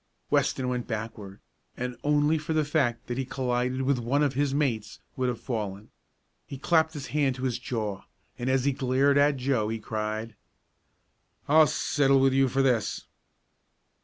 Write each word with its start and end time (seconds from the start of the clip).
Weston 0.31 0.67
went 0.67 0.87
backward, 0.87 1.39
and 1.77 1.95
only 2.03 2.39
for 2.39 2.53
the 2.53 2.65
fact 2.65 3.05
that 3.05 3.19
he 3.19 3.23
collided 3.23 3.83
with 3.83 3.99
one 3.99 4.23
of 4.23 4.33
his 4.33 4.51
mates 4.51 4.99
would 5.15 5.29
have 5.29 5.39
fallen. 5.39 5.91
He 6.47 6.57
clapped 6.57 6.95
his 6.95 7.05
hand 7.13 7.35
to 7.35 7.43
his 7.43 7.59
jaw, 7.59 8.05
and 8.39 8.49
as 8.49 8.65
he 8.65 8.71
glared 8.71 9.19
at 9.19 9.37
Joe 9.37 9.69
he 9.69 9.77
cried: 9.77 10.35
"I'll 11.47 11.67
settle 11.67 12.19
with 12.19 12.33
you 12.33 12.47
for 12.49 12.63
this!" 12.63 13.05